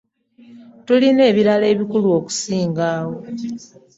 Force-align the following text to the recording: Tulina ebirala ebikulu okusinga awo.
Tulina 0.85 1.21
ebirala 1.31 1.65
ebikulu 1.73 2.07
okusinga 2.17 2.83
awo. 2.97 3.15